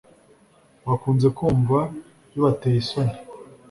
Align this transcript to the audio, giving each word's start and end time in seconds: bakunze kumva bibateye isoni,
bakunze 0.87 1.27
kumva 1.37 1.79
bibateye 2.31 2.77
isoni, 2.83 3.15